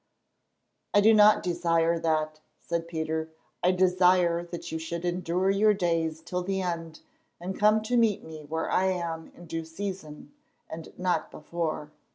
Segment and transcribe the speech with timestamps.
[0.95, 3.29] "I do not desire that," said Peter.
[3.61, 7.01] "I desire that you should endure your days till the end,
[7.39, 10.31] and come to meet me where I am in due season,
[10.67, 11.91] and not before.